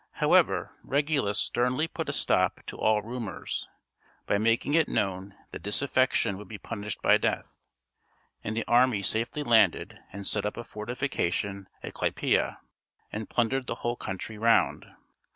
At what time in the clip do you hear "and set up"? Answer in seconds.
10.11-10.57